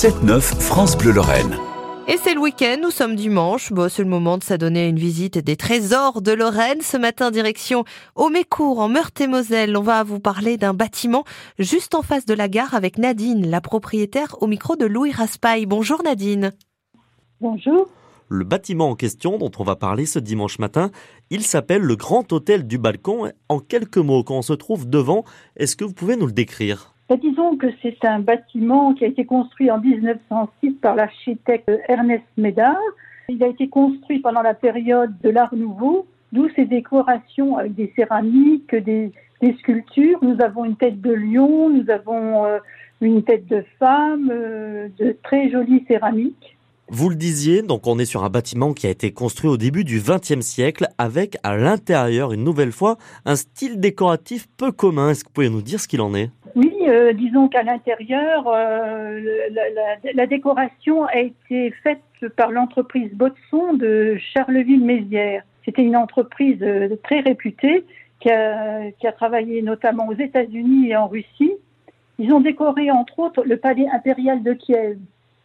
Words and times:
7-9 0.00 0.40
France 0.40 0.96
Bleu 0.96 1.12
Lorraine. 1.12 1.58
Et 2.08 2.16
c'est 2.16 2.32
le 2.32 2.40
week-end, 2.40 2.78
nous 2.80 2.90
sommes 2.90 3.16
dimanche. 3.16 3.70
Bon, 3.70 3.90
c'est 3.90 4.02
le 4.02 4.08
moment 4.08 4.38
de 4.38 4.42
s'adonner 4.42 4.84
à 4.84 4.86
une 4.86 4.98
visite 4.98 5.36
des 5.36 5.56
trésors 5.56 6.22
de 6.22 6.32
Lorraine. 6.32 6.80
Ce 6.80 6.96
matin, 6.96 7.30
direction 7.30 7.84
Aumécourt, 8.14 8.78
en 8.78 8.88
Meurthe-et-Moselle. 8.88 9.76
On 9.76 9.82
va 9.82 10.02
vous 10.02 10.18
parler 10.18 10.56
d'un 10.56 10.72
bâtiment 10.72 11.24
juste 11.58 11.94
en 11.94 12.00
face 12.00 12.24
de 12.24 12.32
la 12.32 12.48
gare 12.48 12.74
avec 12.74 12.96
Nadine, 12.96 13.50
la 13.50 13.60
propriétaire, 13.60 14.36
au 14.40 14.46
micro 14.46 14.74
de 14.74 14.86
Louis 14.86 15.12
Raspail. 15.12 15.66
Bonjour 15.66 16.02
Nadine. 16.02 16.52
Bonjour. 17.42 17.86
Le 18.30 18.44
bâtiment 18.46 18.88
en 18.88 18.94
question 18.94 19.36
dont 19.36 19.52
on 19.58 19.64
va 19.64 19.76
parler 19.76 20.06
ce 20.06 20.18
dimanche 20.18 20.58
matin, 20.58 20.90
il 21.28 21.42
s'appelle 21.42 21.82
le 21.82 21.96
Grand 21.96 22.32
Hôtel 22.32 22.66
du 22.66 22.78
Balcon. 22.78 23.30
En 23.50 23.58
quelques 23.58 23.98
mots, 23.98 24.24
quand 24.24 24.38
on 24.38 24.42
se 24.42 24.54
trouve 24.54 24.88
devant, 24.88 25.26
est-ce 25.56 25.76
que 25.76 25.84
vous 25.84 25.92
pouvez 25.92 26.16
nous 26.16 26.26
le 26.26 26.32
décrire? 26.32 26.94
Ben, 27.10 27.18
disons 27.18 27.56
que 27.56 27.66
c'est 27.82 28.04
un 28.04 28.20
bâtiment 28.20 28.94
qui 28.94 29.04
a 29.04 29.08
été 29.08 29.24
construit 29.24 29.68
en 29.68 29.80
1906 29.80 30.74
par 30.80 30.94
l'architecte 30.94 31.68
Ernest 31.88 32.22
Médard. 32.36 32.78
Il 33.28 33.42
a 33.42 33.48
été 33.48 33.68
construit 33.68 34.20
pendant 34.20 34.42
la 34.42 34.54
période 34.54 35.12
de 35.20 35.28
l'Art 35.28 35.52
Nouveau, 35.56 36.06
d'où 36.30 36.48
ses 36.54 36.66
décorations 36.66 37.56
avec 37.56 37.74
des 37.74 37.92
céramiques, 37.96 38.72
des, 38.76 39.10
des 39.42 39.54
sculptures. 39.54 40.20
Nous 40.22 40.40
avons 40.40 40.64
une 40.64 40.76
tête 40.76 41.00
de 41.00 41.12
lion, 41.12 41.68
nous 41.68 41.90
avons 41.90 42.44
euh, 42.44 42.58
une 43.00 43.24
tête 43.24 43.48
de 43.48 43.64
femme, 43.80 44.30
euh, 44.32 44.86
de 45.00 45.16
très 45.24 45.50
jolies 45.50 45.84
céramiques. 45.88 46.56
Vous 46.92 47.08
le 47.08 47.16
disiez, 47.16 47.62
donc 47.62 47.88
on 47.88 47.98
est 47.98 48.04
sur 48.04 48.22
un 48.22 48.30
bâtiment 48.30 48.72
qui 48.72 48.86
a 48.86 48.90
été 48.90 49.12
construit 49.12 49.50
au 49.50 49.56
début 49.56 49.82
du 49.82 50.00
XXe 50.00 50.40
siècle 50.40 50.86
avec 50.96 51.38
à 51.42 51.56
l'intérieur, 51.56 52.32
une 52.32 52.44
nouvelle 52.44 52.72
fois, 52.72 52.98
un 53.24 53.34
style 53.34 53.80
décoratif 53.80 54.46
peu 54.56 54.70
commun. 54.70 55.10
Est-ce 55.10 55.24
que 55.24 55.28
vous 55.28 55.34
pouvez 55.34 55.50
nous 55.50 55.62
dire 55.62 55.80
ce 55.80 55.88
qu'il 55.88 56.00
en 56.00 56.14
est? 56.14 56.30
Oui, 56.56 56.69
euh, 56.88 57.12
disons 57.12 57.48
qu'à 57.48 57.62
l'intérieur, 57.62 58.44
euh, 58.46 59.20
la, 60.14 60.26
décoration 60.26 61.04
a 61.04 61.18
été 61.18 61.70
faite 61.82 62.00
par 62.36 62.50
l'entreprise 62.50 63.12
Botson 63.14 63.74
de 63.74 64.16
Charleville-Mézières. 64.32 65.42
C'était 65.64 65.82
une 65.82 65.96
entreprise 65.96 66.62
euh, 66.62 66.96
très 67.02 67.20
réputée 67.20 67.84
qui 68.20 68.30
a 68.30 69.12
travaillé 69.16 69.62
notamment 69.62 70.06
aux 70.08 70.14
États-Unis 70.14 70.90
et 70.90 70.96
en 70.96 71.08
Russie. 71.08 71.52
Ils 72.18 72.34
ont 72.34 72.40
décoré 72.40 72.90
entre 72.90 73.18
autres 73.18 73.44
le 73.44 73.56
palais 73.56 73.88
impérial 73.88 74.42
de 74.42 74.52
Kiev. 74.52 74.98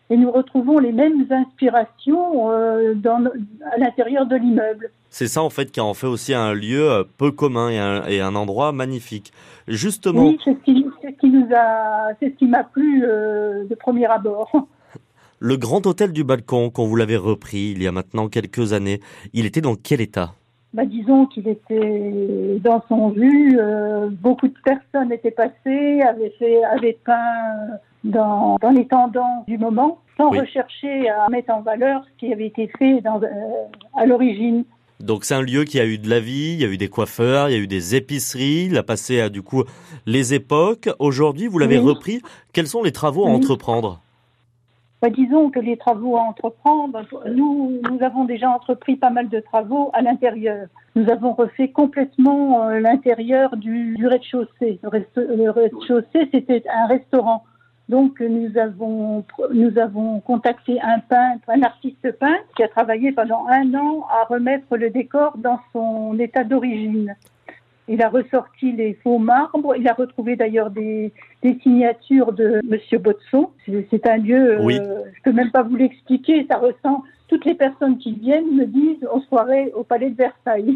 Et 0.09 0.17
nous 0.17 0.31
retrouvons 0.31 0.77
les 0.77 0.91
mêmes 0.91 1.25
inspirations 1.31 2.51
euh, 2.51 2.93
dans, 2.93 3.25
à 3.71 3.77
l'intérieur 3.77 4.27
de 4.27 4.35
l'immeuble. 4.35 4.91
C'est 5.09 5.27
ça 5.27 5.41
en 5.41 5.49
fait 5.49 5.71
qui 5.71 5.81
en 5.81 5.93
fait 5.93 6.07
aussi 6.07 6.33
un 6.33 6.53
lieu 6.53 6.91
euh, 6.91 7.03
peu 7.17 7.31
commun 7.31 7.69
et 7.69 7.79
un, 7.79 8.05
et 8.05 8.21
un 8.21 8.35
endroit 8.35 8.71
magnifique. 8.71 9.31
Justement, 9.67 10.27
Oui, 10.27 10.37
c'est 10.43 10.53
ce 10.53 10.63
qui, 10.63 10.85
c'est 11.01 11.11
ce 11.11 11.17
qui 11.19 11.29
nous 11.29 11.47
a, 11.55 12.13
c'est 12.19 12.29
ce 12.29 12.35
qui 12.35 12.45
m'a 12.45 12.63
plu 12.63 13.03
euh, 13.03 13.65
de 13.65 13.75
premier 13.75 14.05
abord. 14.05 14.51
le 15.39 15.57
Grand 15.57 15.85
Hôtel 15.87 16.11
du 16.11 16.23
Balcon, 16.23 16.69
quand 16.69 16.85
vous 16.85 16.95
l'avez 16.95 17.17
repris 17.17 17.71
il 17.75 17.81
y 17.81 17.87
a 17.87 17.91
maintenant 17.91 18.27
quelques 18.27 18.73
années, 18.73 18.99
il 19.33 19.45
était 19.45 19.61
dans 19.61 19.75
quel 19.75 20.01
état? 20.01 20.33
Bah, 20.75 20.83
disons 20.85 21.25
qu'il 21.25 21.47
était 21.47 22.59
dans 22.61 22.83
son 22.89 23.13
jus. 23.13 23.57
euh, 23.57 24.09
beaucoup 24.11 24.49
de 24.49 24.53
personnes 24.65 25.09
étaient 25.13 25.31
passées, 25.31 26.01
avaient, 26.01 26.33
fait, 26.37 26.61
avaient 26.65 26.97
peint 27.05 27.79
dans, 28.03 28.57
dans 28.61 28.71
les 28.71 28.85
tendances 28.85 29.45
du 29.47 29.57
moment, 29.57 29.99
sans 30.17 30.31
Oui. 30.31 30.39
rechercher 30.39 31.07
à 31.09 31.29
mettre 31.29 31.53
en 31.53 31.61
valeur 31.61 32.03
ce 32.03 32.19
qui 32.19 32.33
avait 32.33 32.47
été 32.47 32.69
fait 32.77 32.99
dans, 32.99 33.21
euh, 33.23 33.27
à 33.95 34.05
l'origine. 34.05 34.65
Donc 34.99 35.23
c'est 35.23 35.33
un 35.35 35.41
lieu 35.41 35.63
qui 35.63 35.79
a 35.79 35.85
eu 35.85 35.97
de 35.97 36.09
la 36.09 36.19
vie, 36.19 36.53
il 36.53 36.61
y 36.61 36.65
a 36.65 36.67
eu 36.67 36.77
des 36.77 36.89
coiffeurs, 36.89 37.49
il 37.49 37.53
y 37.53 37.55
a 37.55 37.59
eu 37.59 37.67
des 37.67 37.95
épiceries, 37.95 38.65
il 38.69 38.77
a 38.77 38.83
passé 38.83 39.21
à 39.21 39.29
du 39.29 39.41
coup 39.41 39.63
les 40.05 40.33
époques. 40.33 40.89
Aujourd'hui, 40.99 41.47
vous 41.47 41.57
l'avez 41.59 41.77
Oui. 41.79 41.85
repris. 41.85 42.21
Quels 42.53 42.67
sont 42.67 42.83
les 42.83 42.91
travaux 42.91 43.23
à 43.25 43.29
Oui. 43.29 43.35
entreprendre? 43.35 44.01
Bah, 45.01 45.09
disons 45.09 45.49
que 45.49 45.59
les 45.59 45.77
travaux 45.77 46.17
à 46.17 46.21
entreprendre, 46.21 47.01
nous, 47.27 47.79
nous 47.89 48.03
avons 48.03 48.25
déjà 48.25 48.49
entrepris 48.49 48.95
pas 48.95 49.09
mal 49.09 49.29
de 49.29 49.39
travaux 49.39 49.89
à 49.93 50.01
l'intérieur. 50.01 50.67
Nous 50.95 51.09
avons 51.09 51.33
refait 51.33 51.69
complètement 51.69 52.63
euh, 52.63 52.79
l'intérieur 52.79 53.56
du, 53.57 53.97
rez-de-chaussée. 54.07 54.79
Le, 54.83 55.35
le 55.35 55.50
rez-de-chaussée, 55.50 56.29
c'était 56.31 56.63
un 56.69 56.88
restaurant. 56.88 57.44
Donc 57.88 58.19
nous 58.19 58.57
avons, 58.57 59.23
nous 59.53 59.78
avons 59.78 60.19
contacté 60.22 60.81
un 60.81 61.00
peintre, 61.00 61.47
un 61.50 61.62
artiste 61.62 62.12
peintre 62.13 62.45
qui 62.56 62.63
a 62.63 62.67
travaillé 62.67 63.12
pendant 63.12 63.45
un 63.47 63.75
an 63.75 64.07
à 64.09 64.23
remettre 64.25 64.75
le 64.75 64.89
décor 64.89 65.38
dans 65.38 65.59
son 65.72 66.17
état 66.17 66.44
d'origine. 66.44 67.16
Il 67.88 68.01
a 68.01 68.09
ressorti 68.09 68.72
les 68.72 68.96
faux 69.03 69.19
marbres. 69.19 69.75
Il 69.78 69.88
a 69.88 69.94
retrouvé 69.94 70.35
d'ailleurs 70.35 70.72
des, 70.72 71.12
des 71.44 71.57
signatures 71.62 72.34
de 72.34 72.62
Monsieur 72.68 72.97
Botson. 72.97 73.50
C'est 73.91 74.07
un 74.07 74.18
lieu, 74.18 74.59
euh, 74.59 74.63
Oui. 74.63 74.75
je 74.78 75.22
peux 75.23 75.31
même 75.31 75.51
pas 75.51 75.62
vous 75.63 75.75
l'expliquer. 75.75 76.45
Ça 76.50 76.57
ressent. 76.57 77.03
Toutes 77.28 77.45
les 77.45 77.56
personnes 77.56 77.97
qui 77.97 78.13
viennent 78.13 78.56
me 78.56 78.66
disent 78.66 79.07
on 79.12 79.19
se 79.19 79.25
croirait 79.28 79.72
au 79.74 79.84
Palais 79.84 80.09
de 80.12 80.16
Versailles. 80.16 80.75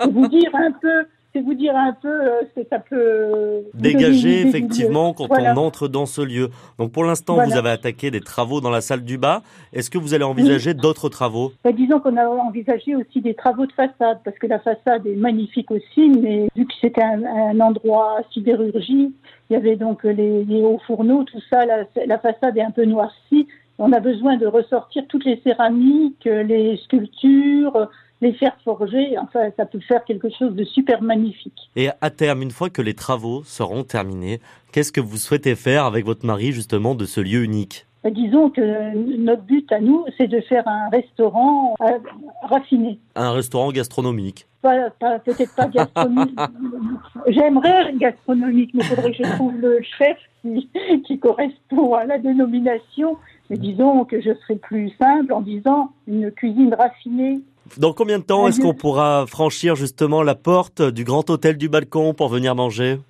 vous 0.10 0.28
dire 0.28 0.50
un 0.54 0.72
peu, 0.72 1.04
c'est 1.34 1.40
vous 1.42 1.54
dire 1.54 1.74
un 1.76 1.92
peu 2.00 2.08
euh, 2.08 2.42
ce 2.54 2.60
que 2.62 2.66
ça 2.70 2.78
peut 2.78 3.64
Dégager 3.74 4.42
effectivement 4.46 5.12
quand 5.12 5.26
Voilà. 5.26 5.52
on 5.56 5.58
entre 5.66 5.88
dans 5.88 6.06
ce 6.06 6.20
lieu. 6.22 6.48
Donc 6.78 6.92
pour 6.92 7.04
l'instant, 7.04 7.34
Voilà. 7.34 7.48
vous 7.50 7.56
avez 7.58 7.70
attaqué 7.70 8.10
des 8.12 8.20
travaux 8.20 8.60
dans 8.60 8.70
la 8.70 8.80
salle 8.80 9.02
du 9.02 9.18
bas. 9.18 9.42
Est-ce 9.72 9.90
que 9.90 9.98
vous 9.98 10.14
allez 10.14 10.22
envisager 10.24 10.74
d'autres 10.74 11.08
travaux? 11.08 11.52
Bah, 11.64 11.72
disons 11.72 11.98
qu'on 11.98 12.16
a 12.16 12.26
envisagé 12.28 12.94
aussi 12.94 13.20
des 13.20 13.34
travaux 13.34 13.66
de 13.66 13.72
façade, 13.72 14.18
parce 14.24 14.38
que 14.38 14.46
la 14.46 14.60
façade 14.60 15.06
est 15.06 15.16
magnifique 15.16 15.70
aussi, 15.72 16.08
mais 16.20 16.46
vu 16.54 16.66
que 16.66 16.72
c'était 16.80 17.02
un, 17.02 17.24
un 17.24 17.58
endroit 17.60 18.18
sidérurgie, 18.32 19.12
il 19.50 19.52
y 19.52 19.56
avait 19.56 19.76
donc 19.76 20.04
les, 20.04 20.44
les 20.44 20.62
hauts 20.62 20.80
fourneaux, 20.86 21.24
tout 21.24 21.40
ça, 21.50 21.66
la, 21.66 21.84
la 22.06 22.18
façade 22.18 22.56
est 22.56 22.62
un 22.62 22.70
peu 22.70 22.84
noircie. 22.84 23.48
On 23.78 23.92
a 23.92 23.98
besoin 23.98 24.36
de 24.36 24.46
ressortir 24.46 25.02
toutes 25.08 25.24
les 25.24 25.40
céramiques, 25.42 26.24
les 26.26 26.76
sculptures, 26.84 27.88
les 28.20 28.32
fers 28.34 28.56
forgés. 28.64 29.16
Enfin, 29.18 29.50
ça 29.56 29.66
peut 29.66 29.80
faire 29.80 30.04
quelque 30.04 30.28
chose 30.30 30.54
de 30.54 30.64
super 30.64 31.02
magnifique. 31.02 31.70
Et 31.76 31.88
à 32.00 32.10
terme, 32.10 32.42
une 32.42 32.50
fois 32.50 32.70
que 32.70 32.82
les 32.82 32.94
travaux 32.94 33.42
seront 33.44 33.84
terminés, 33.84 34.40
qu'est-ce 34.72 34.92
que 34.92 35.00
vous 35.00 35.16
souhaitez 35.16 35.54
faire 35.54 35.84
avec 35.84 36.04
votre 36.04 36.24
mari 36.26 36.52
justement 36.52 36.94
de 36.94 37.04
ce 37.04 37.20
lieu 37.20 37.42
unique? 37.44 37.86
Bah, 38.02 38.10
disons 38.10 38.50
que 38.50 38.94
notre 39.16 39.42
but 39.42 39.70
à 39.72 39.80
nous, 39.80 40.04
c'est 40.18 40.26
de 40.28 40.40
faire 40.42 40.66
un 40.68 40.90
restaurant 40.90 41.74
euh, 41.80 41.98
raffiné. 42.42 42.98
Un 43.14 43.32
restaurant 43.32 43.72
gastronomique. 43.72 44.46
pas, 44.60 44.90
pas- 44.90 45.18
peut-être 45.20 45.54
pas 45.56 45.68
gastronomique. 45.68 46.38
J'aimerais 47.28 47.94
gastronomique, 47.94 48.72
mais 48.74 48.82
il 48.82 48.86
faudrait 48.86 49.12
que 49.12 49.24
je 49.24 49.30
trouve 49.34 49.54
le 49.56 49.80
chef 49.98 50.18
qui, 50.42 50.68
qui 51.06 51.18
correspond 51.18 51.94
à 51.94 52.04
la 52.04 52.18
dénomination. 52.18 53.16
Mais 53.50 53.56
disons 53.56 54.04
que 54.04 54.20
je 54.20 54.34
serai 54.42 54.56
plus 54.56 54.90
simple 54.98 55.32
en 55.32 55.40
disant 55.40 55.90
une 56.06 56.30
cuisine 56.30 56.74
raffinée. 56.74 57.40
Dans 57.78 57.92
combien 57.92 58.18
de 58.18 58.24
temps 58.24 58.46
est-ce 58.46 58.60
qu'on 58.60 58.74
pourra 58.74 59.26
franchir 59.26 59.74
justement 59.74 60.22
la 60.22 60.34
porte 60.34 60.82
du 60.82 61.04
Grand 61.04 61.28
Hôtel 61.30 61.56
du 61.56 61.68
Balcon 61.68 62.14
pour 62.14 62.28
venir 62.28 62.54
manger? 62.54 63.00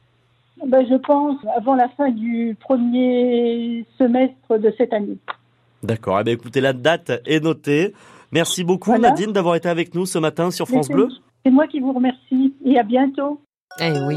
Ben, 0.66 0.86
je 0.88 0.94
pense 0.94 1.36
avant 1.56 1.74
la 1.74 1.88
fin 1.90 2.10
du 2.10 2.56
premier 2.60 3.84
semestre 3.98 4.58
de 4.58 4.72
cette 4.78 4.92
année. 4.92 5.18
D'accord. 5.82 6.20
Eh 6.20 6.24
bien, 6.24 6.32
écoutez, 6.32 6.60
la 6.60 6.72
date 6.72 7.12
est 7.26 7.42
notée. 7.42 7.92
Merci 8.32 8.64
beaucoup, 8.64 8.90
Voilà. 8.90 9.10
Nadine, 9.10 9.32
d'avoir 9.32 9.56
été 9.56 9.68
avec 9.68 9.94
nous 9.94 10.06
ce 10.06 10.18
matin 10.18 10.50
sur 10.50 10.66
France 10.66 10.88
Bleu. 10.88 11.08
C'est 11.44 11.50
moi 11.50 11.66
qui 11.66 11.80
vous 11.80 11.92
remercie 11.92 12.54
et 12.64 12.78
à 12.78 12.82
bientôt. 12.82 13.40
Eh 13.80 13.90
oui. 13.90 14.12